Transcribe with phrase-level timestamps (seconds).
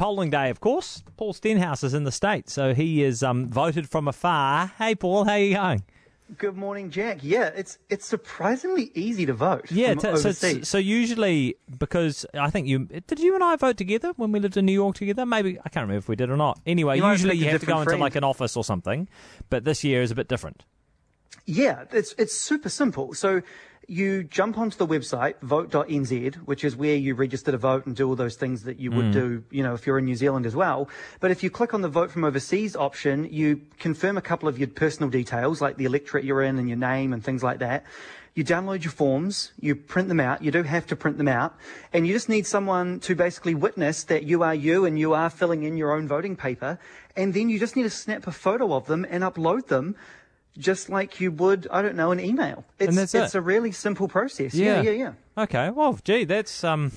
[0.00, 1.02] polling day, of course.
[1.18, 4.72] Paul Stenhouse is in the state, so he is um, voted from afar.
[4.78, 5.82] Hey, Paul, how you going?
[6.38, 7.18] Good morning, Jack.
[7.22, 9.70] Yeah, it's it's surprisingly easy to vote.
[9.70, 10.32] Yeah, t- so,
[10.62, 14.56] so usually because I think you did you and I vote together when we lived
[14.56, 15.26] in New York together?
[15.26, 16.60] Maybe I can't remember if we did or not.
[16.64, 19.08] Anyway, You usually you have to go different into like an office or something,
[19.50, 20.64] but this year is a bit different.
[21.50, 23.12] Yeah, it's it's super simple.
[23.12, 23.42] So
[23.88, 28.06] you jump onto the website vote.nz, which is where you register to vote and do
[28.06, 29.12] all those things that you would mm.
[29.12, 30.88] do, you know, if you're in New Zealand as well.
[31.18, 34.60] But if you click on the vote from overseas option, you confirm a couple of
[34.60, 37.84] your personal details, like the electorate you're in and your name and things like that.
[38.36, 40.44] You download your forms, you print them out.
[40.44, 41.58] You do have to print them out,
[41.92, 45.28] and you just need someone to basically witness that you are you and you are
[45.28, 46.78] filling in your own voting paper.
[47.16, 49.96] And then you just need to snap a photo of them and upload them
[50.58, 52.64] just like you would, I don't know, an email.
[52.78, 53.38] It's, that's it's it.
[53.38, 54.54] a really simple process.
[54.54, 55.12] Yeah, yeah, yeah.
[55.38, 56.92] Okay, well, gee, that's um,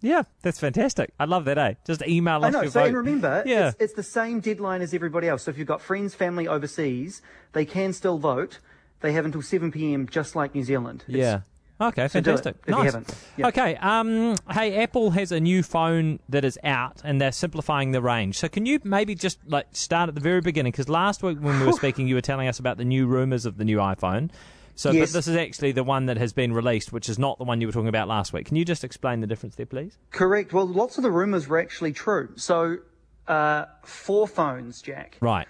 [0.00, 1.12] yeah, that's fantastic.
[1.18, 1.56] I love that.
[1.58, 2.62] Eh, just email I us know.
[2.62, 2.86] your So, vote.
[2.88, 5.44] and remember, yeah, it's, it's the same deadline as everybody else.
[5.44, 7.22] So, if you've got friends, family overseas,
[7.52, 8.58] they can still vote.
[9.00, 11.04] They have until 7 p.m., just like New Zealand.
[11.08, 11.40] It's- yeah.
[11.80, 12.68] Okay, So do it, fantastic.
[12.68, 13.48] nice.
[13.48, 13.76] Okay.
[13.76, 14.34] Um.
[14.50, 18.38] Hey, Apple has a new phone that is out, and they're simplifying the range.
[18.38, 20.72] So, can you maybe just like start at the very beginning?
[20.72, 23.44] Because last week when we were speaking, you were telling us about the new rumors
[23.44, 24.30] of the new iPhone.
[24.74, 25.10] So, Yes.
[25.10, 27.60] but this is actually the one that has been released, which is not the one
[27.60, 28.46] you were talking about last week.
[28.46, 29.96] Can you just explain the difference there, please?
[30.10, 30.52] Correct.
[30.52, 32.30] Well, lots of the rumors were actually true.
[32.36, 32.78] So,
[33.26, 35.16] uh, four phones, Jack.
[35.20, 35.46] Right.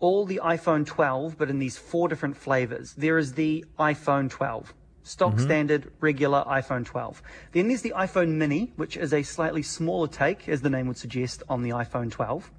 [0.00, 2.92] all the iPhone 12, but in these four different flavors.
[2.94, 4.72] There is the iPhone 12,
[5.08, 5.44] stock mm-hmm.
[5.44, 7.22] standard, regular iPhone 12.
[7.52, 10.98] Then there's the iPhone mini, which is a slightly smaller take, as the name would
[10.98, 12.50] suggest, on the iPhone 12.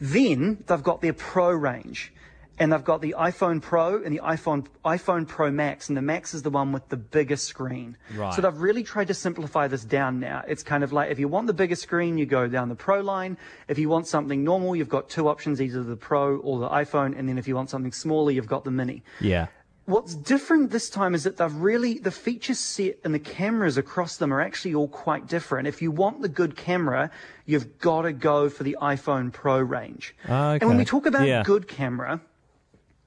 [0.00, 2.12] Then they've got their Pro range.
[2.58, 6.32] And they've got the iPhone Pro and the iPhone iPhone Pro Max, and the Max
[6.32, 7.98] is the one with the bigger screen.
[8.14, 8.32] Right.
[8.32, 10.42] So they've really tried to simplify this down now.
[10.48, 13.02] It's kind of like if you want the bigger screen, you go down the Pro
[13.02, 13.36] line.
[13.68, 17.18] If you want something normal, you've got two options, either the Pro or the iPhone.
[17.18, 19.02] And then if you want something smaller, you've got the Mini.
[19.20, 19.48] Yeah.
[19.86, 24.16] What's different this time is that they've really, the feature set and the cameras across
[24.16, 25.68] them are actually all quite different.
[25.68, 27.10] If you want the good camera,
[27.44, 30.14] you've got to go for the iPhone Pro range.
[30.28, 31.44] Ah, and when we talk about Yeah.
[31.44, 32.20] good camera,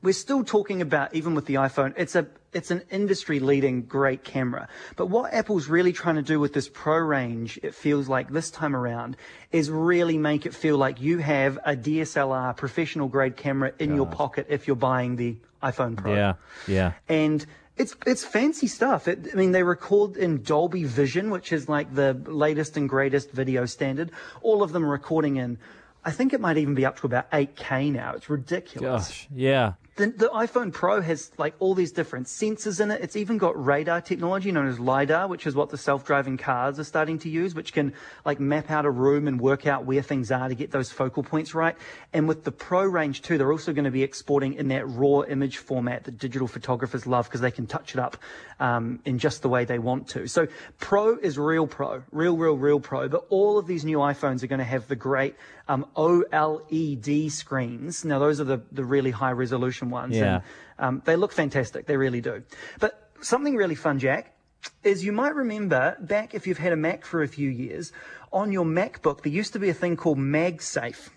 [0.01, 4.23] we're still talking about even with the iPhone, it's a it's an industry leading great
[4.23, 4.68] camera.
[4.95, 8.50] But what Apple's really trying to do with this Pro range, it feels like this
[8.50, 9.18] time around,
[9.51, 14.07] is really make it feel like you have a DSLR professional grade camera in your
[14.07, 16.14] pocket if you're buying the iPhone Pro.
[16.14, 16.34] Yeah.
[16.68, 16.94] Yeah.
[17.08, 17.46] And
[17.78, 19.08] it's it's fancy stuff.
[19.08, 23.31] It, I mean, they record in Dolby Vision, which is like the latest and greatest
[23.31, 24.12] video standard.
[24.42, 25.58] All of them are recording in.
[26.03, 28.14] I think it might even be up to about 8K now.
[28.14, 29.28] It's ridiculous Gosh.
[29.34, 29.74] Yeah.
[30.00, 33.02] The, the iPhone Pro has like all these different sensors in it.
[33.02, 36.86] It's even got radar technology known as LiDAR, which is what the self-driving cars are
[36.86, 37.94] starting to use, which can
[38.24, 41.22] like map out a room and work out where things are to get those focal
[41.22, 41.76] points right.
[42.14, 45.24] And with the Pro range too, they're also going to be exporting in that raw
[45.24, 48.16] image format that digital photographers love because they can touch it up
[48.62, 50.28] um, in just the way they want to.
[50.28, 50.48] So
[50.80, 53.10] Pro is real Pro, real, real, real Pro.
[53.10, 55.36] But all of these new iPhones are going to have the great
[55.68, 58.06] um, OLED screens.
[58.06, 60.16] Now those are the, the really high resolution ones.
[60.16, 60.41] Yeah.
[60.77, 61.85] And, um, they look fantastic.
[61.85, 62.44] They really do.
[62.79, 64.35] But something really fun, Jack,
[64.83, 67.91] is you might remember back if you've had a Mac for a few years,
[68.31, 71.09] on your MacBook, there used to be a thing called MagSafe.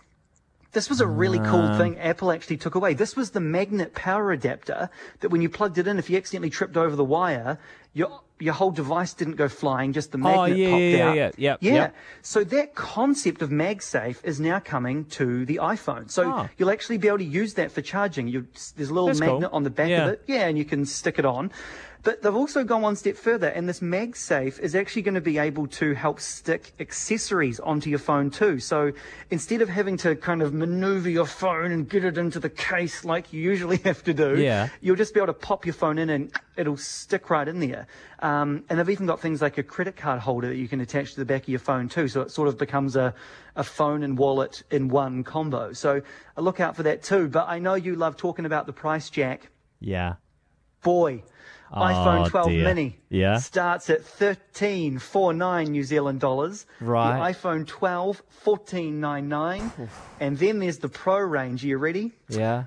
[0.72, 2.94] This was a really cool thing Apple actually took away.
[2.94, 4.88] This was the magnet power adapter
[5.20, 7.58] that when you plugged it in, if you accidentally tripped over the wire,
[7.92, 10.96] your your whole device didn't go flying, just the oh, magnet Oh, yeah, popped yeah,
[10.96, 11.16] yeah, out.
[11.16, 11.30] yeah.
[11.38, 11.72] Yep, yeah.
[11.74, 11.94] yep.
[12.22, 16.10] So that concept of MagSafe is now coming to the iPhone.
[16.10, 16.48] So Oh.
[16.58, 18.28] you'll actually be able to use that for charging.
[18.28, 19.56] You, there's a little That's magnet cool.
[19.56, 20.04] on the back Yeah.
[20.06, 20.22] of it.
[20.26, 21.50] Yeah, and you can stick it on.
[22.04, 25.38] But they've also gone one step further, and this MagSafe is actually going to be
[25.38, 28.58] able to help stick accessories onto your phone too.
[28.58, 28.90] So
[29.30, 33.04] instead of having to kind of maneuver your phone and get it into the case
[33.04, 34.68] like you usually have to do, Yeah.
[34.80, 37.86] you'll just be able to pop your phone in and it'll stick right in there.
[38.18, 41.12] Um, and they've even got things like a credit card holder that you can attach
[41.14, 42.08] to the back of your phone too.
[42.08, 43.14] So it sort of becomes a,
[43.54, 45.72] a phone and wallet in one combo.
[45.72, 46.02] So
[46.36, 47.28] look out for that too.
[47.28, 49.50] But I know you love talking about the price, Jack.
[49.78, 50.14] Yeah.
[50.82, 51.22] Boy,
[51.72, 52.64] oh, iPhone 12 Oh, dear.
[52.64, 53.38] mini Yeah.
[53.38, 56.66] starts at 1349 New Zealand dollars.
[56.80, 57.32] Right.
[57.32, 59.88] The iPhone 12 1499
[60.20, 61.64] and then there's the Pro range.
[61.64, 62.12] Are you ready?
[62.28, 62.64] Yeah.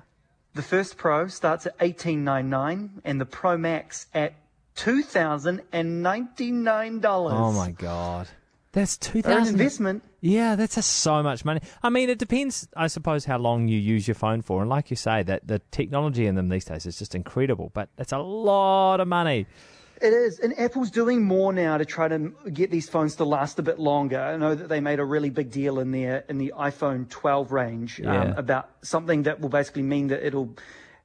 [0.54, 4.34] The first Pro starts at 1899 and the Pro Max at
[4.76, 7.32] $2,099.
[7.32, 8.28] Oh my god.
[8.76, 9.54] That's two thousand.
[9.54, 10.02] investment.
[10.20, 11.62] Yeah, that's so much money.
[11.82, 14.60] I mean, it depends, I suppose, how long you use your phone for.
[14.60, 17.70] And like you say, that the technology in them these days is just incredible.
[17.72, 19.46] But it's a lot of money.
[20.02, 23.58] It is, and Apple's doing more now to try to get these phones to last
[23.58, 24.20] a bit longer.
[24.20, 27.52] I know that they made a really big deal in their in the iPhone 12
[27.52, 30.54] range um, about something that will basically mean that it'll.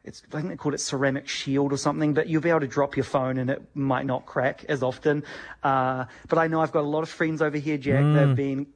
[0.03, 2.67] It's, I think they called it ceramic shield or something, but you'll be able to
[2.67, 5.23] drop your phone and it might not crack as often.
[5.63, 8.03] Uh, but I know I've got a lot of friends over here, Jack.
[8.05, 8.13] Mm.
[8.15, 8.67] They've been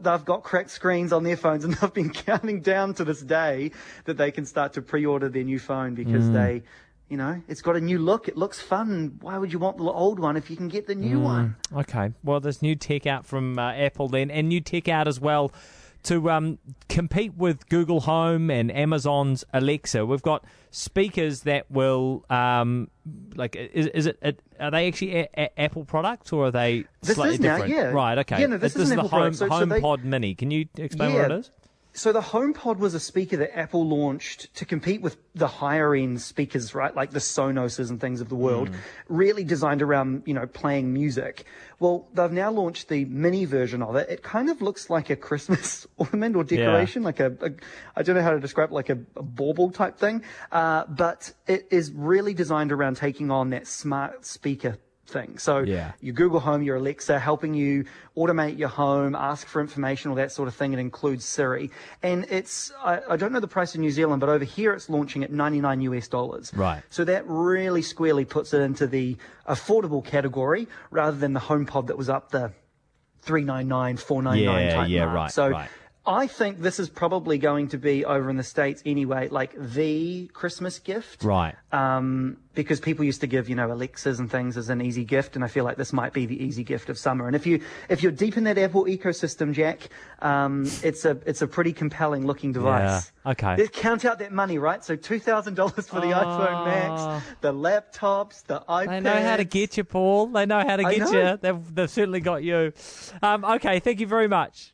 [0.00, 3.70] they've got cracked screens on their phones and they've been counting down to this day
[4.04, 6.32] that they can start to pre-order their new phone because Mm.
[6.32, 6.62] they,
[7.08, 8.26] you know, it's got a new look.
[8.26, 9.18] It looks fun.
[9.20, 11.22] Why would you want the old one if you can get the new Mm.
[11.22, 11.56] one?
[11.76, 12.12] Okay.
[12.24, 15.52] Well, there's new tech out from uh, Apple then, and new tech out as well
[16.04, 16.58] to um,
[16.88, 20.04] compete with Google Home and Amazon's Alexa.
[20.04, 22.90] We've got speakers that will, um,
[23.36, 24.40] like, is, is it?
[24.58, 27.74] Are they actually a- a- Apple products or are they This slightly is now, different?
[27.74, 27.82] yeah.
[27.90, 28.18] Right.
[28.18, 28.40] Okay.
[28.40, 29.36] Yeah, no, this is is an the Apple Home product.
[29.38, 30.34] So- so they- Mini.
[30.34, 31.50] Can you explain what it is?
[31.94, 36.22] So the HomePod was a speaker that Apple launched to compete with the higher end
[36.22, 36.94] speakers, right?
[36.96, 38.74] Like the Sonoses and things of the world, Hmm.
[39.08, 41.44] really designed around, you know, playing music.
[41.80, 44.08] Well, they've now launched the mini version of it.
[44.08, 47.50] It kind of looks like a Christmas ornament or decoration, like a, a,
[47.94, 50.22] I don't know how to describe it, like a, a bauble type thing.
[50.50, 54.78] Uh, but it is really designed around taking on that smart speaker
[55.12, 55.38] thing.
[55.38, 55.92] So Yeah.
[56.00, 57.84] your Google Home, your Alexa, helping you
[58.16, 60.72] automate your home, ask for information, all that sort of thing.
[60.72, 61.70] It includes Siri.
[62.02, 64.88] And it's, I, I don't know the price in New Zealand, but over here it's
[64.88, 66.52] launching at 99 US dollars.
[66.54, 66.82] Right.
[66.90, 69.16] So that really squarely puts it into the
[69.48, 72.52] affordable category rather than the HomePod that was up the
[73.22, 75.14] 399, 499 Yeah, type yeah, mark.
[75.16, 75.70] right, So right.
[76.04, 80.26] I think this is probably going to be over in the States anyway, like the
[80.32, 81.54] Christmas gift Right.
[81.70, 85.36] um, because people used to give you know Alexas and things as an easy gift,
[85.36, 87.26] and I feel like this might be the easy gift of summer.
[87.28, 89.88] And if you if you're deep in that Apple ecosystem, Jack,
[90.20, 93.12] um, it's a it's a pretty compelling looking device.
[93.24, 93.56] Yeah, okay.
[93.56, 94.84] Let's count out that money, right?
[94.84, 98.88] So two thousand dollars for the iPhone Max, the laptops, the iPads.
[98.88, 100.26] They know how to get you, Paul.
[100.26, 101.38] They know how to get you.
[101.40, 102.72] They've, they've certainly got you.
[103.22, 104.70] Um, okay, thank you very much.